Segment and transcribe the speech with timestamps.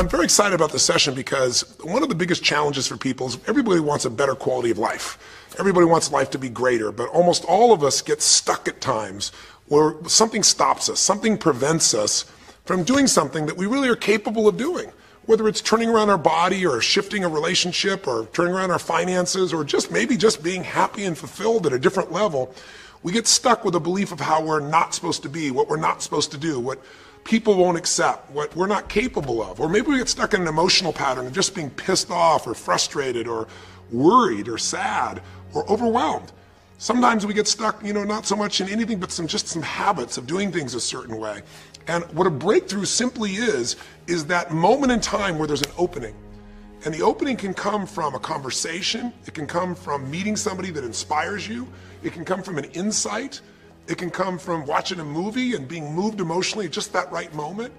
[0.00, 3.36] I'm very excited about this session because one of the biggest challenges for people is
[3.46, 5.18] everybody wants a better quality of life.
[5.58, 9.30] Everybody wants life to be greater, but almost all of us get stuck at times
[9.66, 12.24] where something stops us, something prevents us
[12.64, 14.90] from doing something that we really are capable of doing.
[15.26, 19.52] Whether it's turning around our body or shifting a relationship or turning around our finances
[19.52, 22.54] or just maybe just being happy and fulfilled at a different level,
[23.02, 25.76] we get stuck with a belief of how we're not supposed to be, what we're
[25.76, 26.82] not supposed to do, what
[27.24, 29.60] people won't accept, what we're not capable of.
[29.60, 32.54] Or maybe we get stuck in an emotional pattern of just being pissed off or
[32.54, 33.48] frustrated or
[33.90, 35.22] worried or sad
[35.54, 36.32] or overwhelmed.
[36.78, 39.60] Sometimes we get stuck, you know, not so much in anything but some just some
[39.62, 41.42] habits of doing things a certain way.
[41.88, 46.14] And what a breakthrough simply is, is that moment in time where there's an opening.
[46.84, 50.82] And the opening can come from a conversation, it can come from meeting somebody that
[50.82, 51.68] inspires you,
[52.02, 53.42] it can come from an insight,
[53.90, 57.34] it can come from watching a movie and being moved emotionally at just that right
[57.34, 57.74] moment.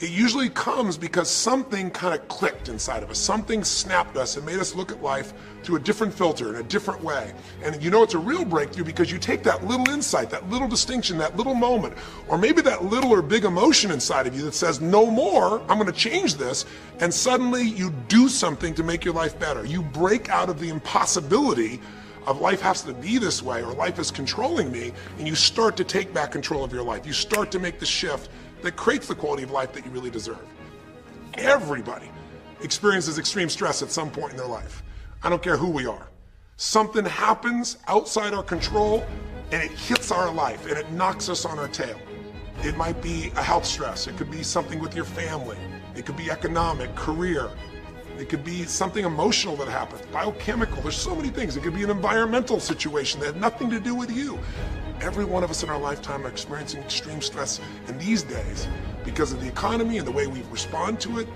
[0.00, 3.18] It usually comes because something kind of clicked inside of us.
[3.18, 6.62] Something snapped us and made us look at life through a different filter in a
[6.62, 7.34] different way.
[7.62, 10.66] And you know it's a real breakthrough because you take that little insight, that little
[10.66, 11.92] distinction, that little moment,
[12.28, 15.78] or maybe that little or big emotion inside of you that says, no more, I'm
[15.78, 16.64] going to change this.
[17.00, 19.66] And suddenly you do something to make your life better.
[19.66, 21.78] You break out of the impossibility
[22.26, 25.76] of life has to be this way or life is controlling me, and you start
[25.78, 27.06] to take back control of your life.
[27.06, 28.28] You start to make the shift
[28.62, 30.44] that creates the quality of life that you really deserve.
[31.34, 32.10] Everybody
[32.62, 34.82] experiences extreme stress at some point in their life.
[35.22, 36.08] I don't care who we are.
[36.56, 39.04] Something happens outside our control
[39.52, 41.98] and it hits our life and it knocks us on our tail.
[42.62, 45.56] It might be a health stress, it could be something with your family,
[45.96, 47.50] it could be economic, career,
[48.20, 50.82] it could be something emotional that happens, biochemical.
[50.82, 51.56] There's so many things.
[51.56, 54.38] It could be an environmental situation that had nothing to do with you.
[55.00, 57.60] Every one of us in our lifetime are experiencing extreme stress.
[57.86, 58.68] And these days,
[59.04, 61.28] because of the economy and the way we respond to it,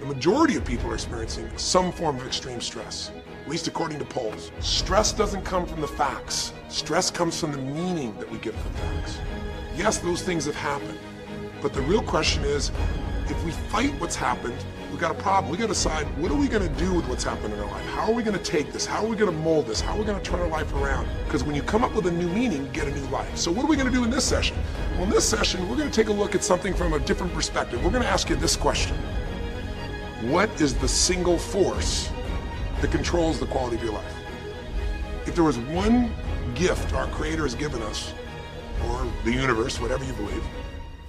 [0.00, 3.10] the majority of people are experiencing some form of extreme stress,
[3.42, 4.50] at least according to polls.
[4.60, 6.54] Stress doesn't come from the facts.
[6.68, 9.18] Stress comes from the meaning that we give the facts.
[9.76, 10.98] Yes, those things have happened.
[11.60, 12.72] But the real question is,
[13.26, 14.56] if we fight what's happened
[14.90, 15.50] we got a problem.
[15.50, 17.70] We got to decide what are we going to do with what's happened in our
[17.70, 17.84] life?
[17.86, 18.84] How are we going to take this?
[18.84, 19.80] How are we going to mold this?
[19.80, 21.08] How are we going to turn our life around?
[21.24, 23.36] Because when you come up with a new meaning, you get a new life.
[23.36, 24.56] So what are we going to do in this session?
[24.94, 27.32] Well, in this session, we're going to take a look at something from a different
[27.32, 27.82] perspective.
[27.84, 28.96] We're going to ask you this question.
[30.22, 32.10] What is the single force
[32.80, 34.16] that controls the quality of your life?
[35.26, 36.12] If there was one
[36.54, 38.12] gift our Creator has given us,
[38.88, 40.44] or the universe, whatever you believe,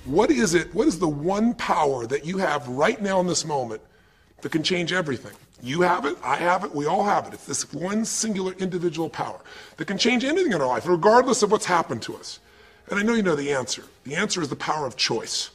[0.06, 0.74] what is it?
[0.74, 3.82] What is the one power that you have right now in this moment
[4.42, 5.34] that can change everything?
[5.64, 7.34] You have it, I have it, we all have it.
[7.36, 9.40] It's this one singular individual power
[9.78, 12.40] that can change anything in our life, regardless of what's happened to us.
[12.90, 13.84] And I know you know the answer.
[14.04, 15.52] The answer is the power of choice.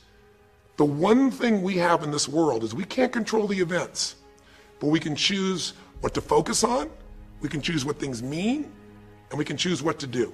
[0.76, 4.14] The one thing we have in this world is we can't control the events,
[4.78, 6.88] but we can choose what to focus on,
[7.40, 8.70] we can choose what things mean,
[9.30, 10.32] and we can choose what to do.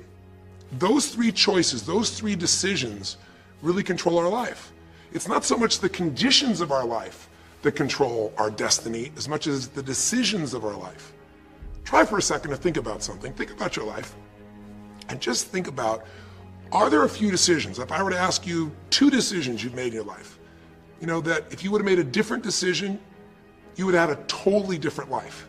[0.79, 3.17] Those three choices, those three decisions
[3.63, 4.73] really control our life.
[5.13, 7.29] It's not so much the conditions of our life
[7.63, 11.13] that control our destiny as much as the decisions of our life.
[11.85, 13.33] Try for a second to think about something.
[13.33, 14.15] Think about your life
[15.09, 16.05] and just think about
[16.73, 17.79] are there a few decisions?
[17.79, 20.39] If I were to ask you two decisions you've made in your life,
[21.01, 22.99] you know, that if you would have made a different decision,
[23.77, 25.47] you would have had a totally different life.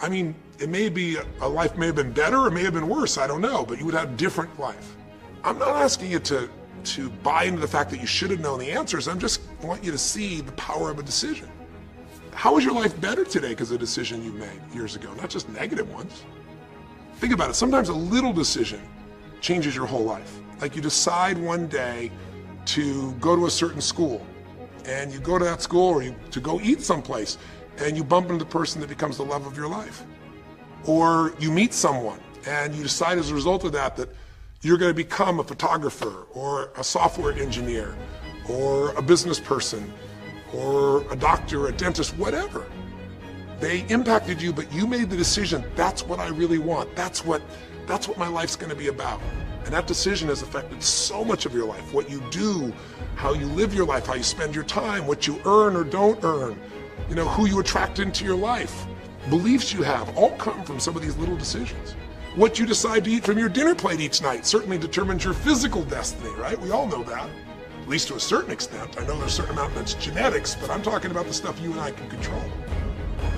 [0.00, 2.88] I mean, it may be a life may have been better or may have been
[2.88, 4.96] worse, I don't know, but you would have a different life.
[5.42, 6.48] I'm not asking you to
[6.84, 9.08] to buy into the fact that you should have known the answers.
[9.08, 11.48] I just want you to see the power of a decision.
[12.32, 15.30] How is your life better today because of a decision you made years ago, not
[15.30, 16.24] just negative ones?
[17.16, 17.54] Think about it.
[17.54, 18.80] Sometimes a little decision
[19.40, 20.38] changes your whole life.
[20.60, 22.10] Like you decide one day
[22.66, 24.24] to go to a certain school,
[24.84, 27.36] and you go to that school or you, to go eat someplace,
[27.78, 30.04] and you bump into the person that becomes the love of your life.
[30.84, 34.08] Or you meet someone, and you decide as a result of that that
[34.62, 37.96] you're going to become a photographer or a software engineer
[38.48, 39.92] or a business person
[40.52, 42.66] or a doctor, a dentist, whatever.
[43.58, 46.94] They impacted you, but you made the decision, that's what I really want.
[46.94, 47.42] That's what
[47.86, 49.20] that's what my life's going to be about.
[49.64, 51.92] And that decision has affected so much of your life.
[51.92, 52.72] What you do,
[53.16, 56.22] how you live your life, how you spend your time, what you earn or don't
[56.22, 56.60] earn,
[57.08, 58.86] you know, who you attract into your life,
[59.28, 61.96] beliefs you have, all come from some of these little decisions.
[62.36, 65.82] What you decide to eat from your dinner plate each night certainly determines your physical
[65.82, 66.56] destiny, right?
[66.60, 67.28] We all know that,
[67.80, 68.96] at least to a certain extent.
[69.00, 71.72] I know there's a certain amount that's genetics, but I'm talking about the stuff you
[71.72, 72.40] and I can control.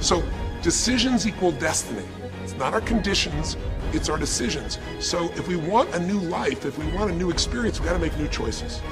[0.02, 0.22] So
[0.60, 2.04] decisions equal destiny.
[2.44, 3.56] It's not our conditions,
[3.94, 4.78] it's our decisions.
[5.00, 7.94] So if we want a new life, if we want a new experience, we got
[7.94, 8.82] to make new choices.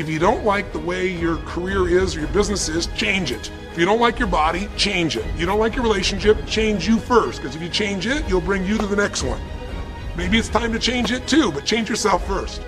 [0.00, 3.50] If you don't like the way your career is or your business is, change it.
[3.70, 5.26] If you don't like your body, change it.
[5.36, 7.42] You don't like your relationship, change you first.
[7.42, 9.38] Because if you change it, you'll bring you to the next one.
[10.16, 12.62] Maybe it's time to change it too, but change yourself first.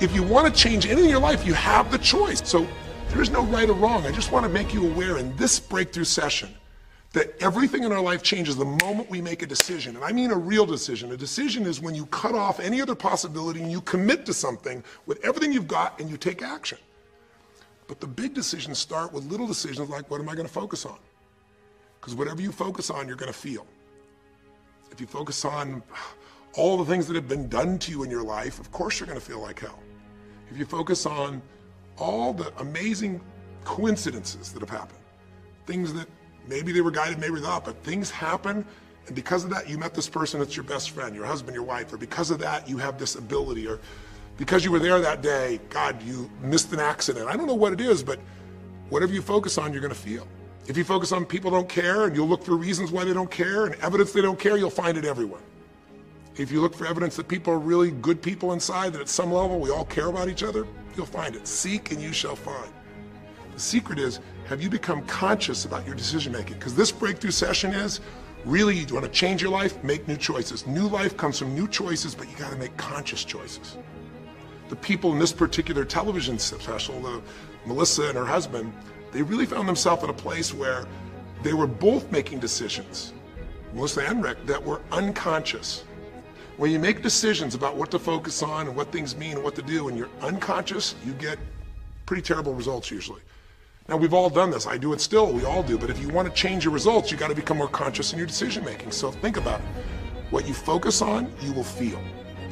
[0.00, 2.40] If you want to change anything in your life, you have the choice.
[2.48, 2.66] So
[3.10, 4.06] there is no right or wrong.
[4.06, 6.48] I just want to make you aware in this breakthrough session
[7.12, 9.96] that everything in our life changes the moment we make a decision.
[9.96, 11.12] And I mean a real decision.
[11.12, 14.84] A decision is when you cut off any other possibility and you commit to something
[15.06, 16.78] with everything you've got and you take action.
[17.86, 20.84] But the big decisions start with little decisions like what am I going to focus
[20.84, 20.98] on?
[21.98, 23.66] Because whatever you focus on, you're going to feel.
[24.90, 25.82] If you focus on
[26.54, 29.06] all the things that have been done to you in your life, of course you're
[29.06, 29.78] going to feel like hell.
[30.50, 31.40] If you focus on
[31.96, 33.20] all the amazing
[33.64, 35.00] coincidences that have happened,
[35.66, 36.08] things that
[36.48, 38.64] maybe they were guided, maybe not, but things happen.
[39.06, 41.64] And because of that, you met this person that's your best friend, your husband, your
[41.64, 43.78] wife, or because of that, you have this ability, or
[44.36, 47.28] because you were there that day, God, you missed an accident.
[47.28, 48.18] I don't know what it is, but
[48.88, 50.26] whatever you focus on, you're going to feel.
[50.66, 53.30] If you focus on people don't care and you'll look for reasons why they don't
[53.30, 55.40] care and evidence they don't care, you'll find it everywhere.
[56.36, 59.32] If you look for evidence that people are really good people inside, that at some
[59.32, 61.48] level we all care about each other, you'll find it.
[61.48, 62.70] Seek and you shall find.
[63.58, 66.58] The secret is have you become conscious about your decision making?
[66.58, 67.98] Because this breakthrough session is
[68.44, 70.64] really you want to change your life, make new choices.
[70.64, 73.76] New life comes from new choices, but you got to make conscious choices.
[74.68, 77.20] The people in this particular television special, the,
[77.66, 78.72] Melissa and her husband,
[79.10, 80.86] they really found themselves in a place where
[81.42, 83.12] they were both making decisions,
[83.74, 85.82] Melissa and Rick, that were unconscious.
[86.58, 89.56] When you make decisions about what to focus on and what things mean and what
[89.56, 91.40] to do, and you're unconscious, you get
[92.06, 93.20] pretty terrible results usually.
[93.88, 94.66] Now, we've all done this.
[94.66, 95.32] I do it still.
[95.32, 95.78] We all do.
[95.78, 98.18] But if you want to change your results, you got to become more conscious in
[98.18, 98.90] your decision making.
[98.90, 99.66] So think about it.
[100.30, 101.98] What you focus on, you will feel.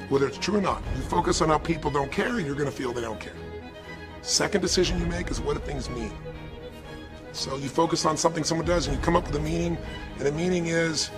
[0.09, 0.83] Whether it's true or not.
[0.95, 3.35] You focus on how people don't care, you're going to feel they don't care.
[4.23, 6.13] Second decision you make is what do things mean?
[7.33, 9.77] So you focus on something someone does and you come up with a meaning,
[10.17, 11.11] and the meaning is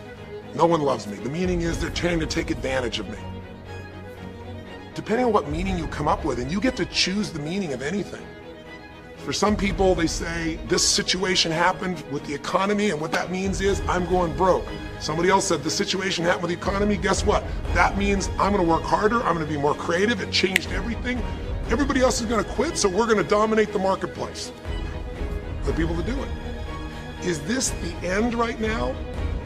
[0.56, 1.16] no one loves me.
[1.16, 3.18] The meaning is they're trying to take advantage of me.
[4.94, 7.72] Depending on what meaning you come up with, and you get to choose the meaning
[7.72, 8.26] of anything.
[9.28, 13.60] For some people, they say this situation happened with the economy, and what that means
[13.60, 14.64] is I'm going broke.
[15.00, 16.96] Somebody else said the situation happened with the economy.
[16.96, 17.44] Guess what?
[17.74, 19.16] That means I'm going to work harder.
[19.16, 20.22] I'm going to be more creative.
[20.22, 21.22] It changed everything.
[21.68, 24.50] Everybody else is going to quit, so we're going to dominate the marketplace.
[25.64, 26.28] The people to do it.
[27.22, 28.96] Is this the end right now,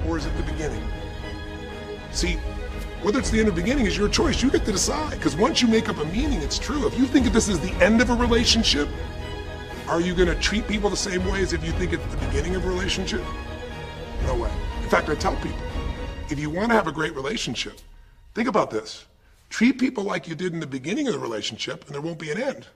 [0.06, 0.84] or is it the beginning?
[2.12, 2.34] See,
[3.02, 4.44] whether it's the end or beginning is your choice.
[4.44, 5.10] You get to decide.
[5.10, 6.86] Because once you make up a meaning, it's true.
[6.86, 8.88] If you think that this is the end of a relationship,
[9.92, 12.26] are you going to treat people the same way as if you think it's the
[12.26, 13.22] beginning of a relationship?
[14.24, 14.50] No way.
[14.82, 15.60] In fact, I tell people
[16.30, 17.78] if you want to have a great relationship,
[18.34, 19.04] think about this.
[19.50, 22.30] Treat people like you did in the beginning of the relationship, and there won't be
[22.30, 22.66] an end.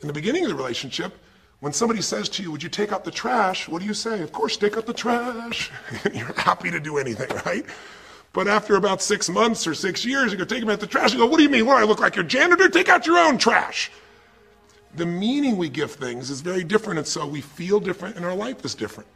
[0.00, 1.12] In the beginning of the relationship,
[1.60, 3.68] when somebody says to you, Would you take out the trash?
[3.68, 4.22] What do you say?
[4.22, 5.70] Of course, take out the trash.
[6.14, 7.66] You're happy to do anything, right?
[8.32, 11.12] But after about six months or six years, you go take them out the trash.
[11.12, 11.66] You go, What do you mean?
[11.66, 12.70] What, I look like your janitor?
[12.70, 13.90] Take out your own trash.
[14.94, 18.34] The meaning we give things is very different, and so we feel different, and our
[18.34, 19.08] life is different.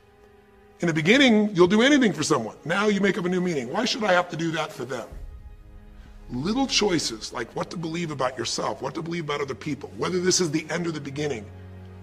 [0.80, 2.56] In the beginning, you'll do anything for someone.
[2.64, 3.70] Now you make up a new meaning.
[3.70, 5.08] Why should I have to do that for them?
[6.30, 10.18] Little choices, like what to believe about yourself, what to believe about other people, whether
[10.20, 11.46] this is the end or the beginning,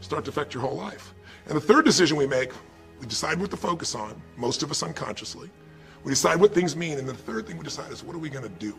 [0.01, 1.13] start to affect your whole life.
[1.47, 2.51] And the third decision we make,
[2.99, 5.49] we decide what to focus on, most of us unconsciously.
[6.03, 8.29] We decide what things mean, and the third thing we decide is what are we
[8.29, 8.77] going to do?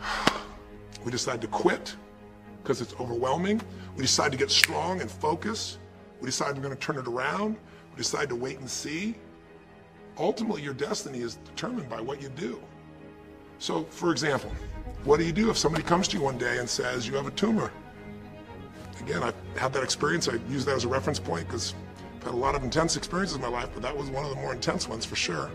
[1.02, 1.96] We decide to quit
[2.62, 3.60] because it's overwhelming.
[3.96, 5.78] We decide to get strong and focus.
[6.20, 7.56] We decide we're going to turn it around.
[7.90, 9.16] We decide to wait and see.
[10.18, 12.60] Ultimately, your destiny is determined by what you do.
[13.58, 14.52] So, for example,
[15.04, 17.26] what do you do if somebody comes to you one day and says you have
[17.26, 17.72] a tumor?
[19.00, 20.28] Again, I've had that experience.
[20.28, 21.74] I use that as a reference point because
[22.16, 24.30] I've had a lot of intense experiences in my life, but that was one of
[24.30, 25.50] the more intense ones for sure.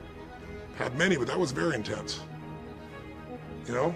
[0.78, 2.22] Had many, but that was very intense.
[3.68, 3.96] You know,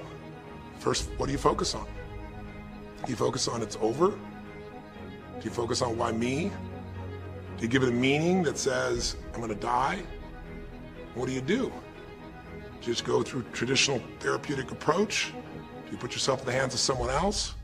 [0.79, 1.87] first, what do you focus on?
[3.05, 4.09] Do you focus on it's over?
[4.09, 6.51] Do you focus on why me?
[7.57, 10.01] Do you give it a meaning that says, I'm going to die?
[11.15, 11.71] What do you do?
[12.81, 15.33] Do you just go through traditional therapeutic approach?
[15.85, 17.55] Do you put yourself in the hands of someone else?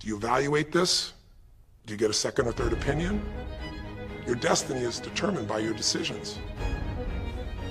[0.00, 1.12] Do you evaluate this?
[1.86, 3.22] Do you get a second or third opinion?
[4.26, 6.38] Your destiny is determined by your decisions.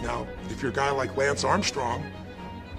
[0.01, 2.03] Now, if you're a guy like Lance Armstrong,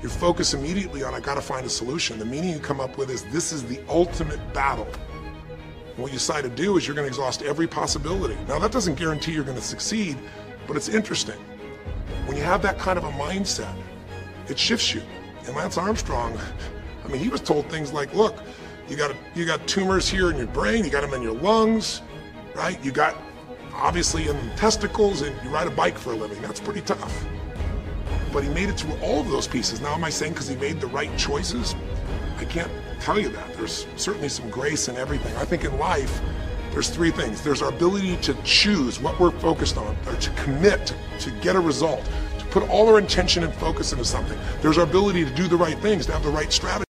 [0.02, 2.18] you focus immediately on, I gotta find a solution.
[2.18, 4.88] The meaning you come up with is, this is the ultimate battle.
[5.90, 8.36] And what you decide to do is you're gonna exhaust every possibility.
[8.48, 10.18] Now, that doesn't guarantee you're gonna succeed,
[10.66, 11.38] but it's interesting.
[12.26, 13.74] When you have that kind of a mindset,
[14.48, 15.02] it shifts you.
[15.46, 16.36] And Lance Armstrong,
[17.04, 18.38] I mean, he was told things like, look,
[18.88, 20.84] You got you got tumors here in your brain.
[20.84, 22.02] You got them in your lungs,
[22.54, 22.82] right?
[22.84, 23.16] You got
[23.74, 26.42] obviously in testicles, and you ride a bike for a living.
[26.42, 27.24] That's pretty tough.
[28.32, 29.80] But he made it through all of those pieces.
[29.80, 31.74] Now, am I saying because he made the right choices?
[32.38, 32.70] I can't
[33.00, 33.54] tell you that.
[33.54, 35.36] There's certainly some grace in everything.
[35.36, 36.20] I think in life,
[36.70, 37.42] there's three things.
[37.42, 41.56] There's our ability to choose what we're focused on, or to commit, to, to get
[41.56, 42.02] a result,
[42.38, 44.38] to put all our intention and focus into something.
[44.62, 46.91] There's our ability to do the right things, to have the right strategy.